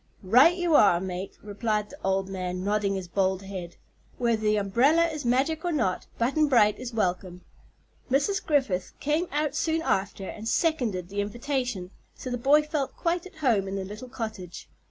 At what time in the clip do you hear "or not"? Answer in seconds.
5.63-6.07